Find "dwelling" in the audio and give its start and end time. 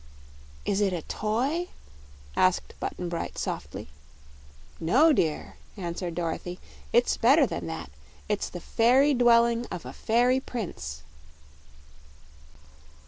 9.13-9.67